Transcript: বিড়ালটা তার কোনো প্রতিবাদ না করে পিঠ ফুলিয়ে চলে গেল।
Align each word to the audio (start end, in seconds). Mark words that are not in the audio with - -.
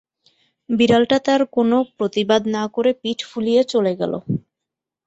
বিড়ালটা 0.69 1.17
তার 1.25 1.41
কোনো 1.55 1.77
প্রতিবাদ 1.97 2.41
না 2.55 2.63
করে 2.75 2.91
পিঠ 3.01 3.19
ফুলিয়ে 3.29 3.61
চলে 3.73 3.93
গেল। 3.99 4.13